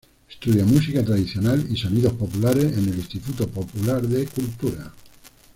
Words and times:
Estudia 0.27 0.65
música 0.65 1.05
tradicional 1.05 1.63
y 1.69 1.77
sonidos 1.77 2.13
populares 2.13 2.75
en 2.75 2.89
el 2.89 2.95
Instituto 2.97 3.47
Popular 3.47 4.01
de 4.01 4.25
Cultura. 4.25 4.91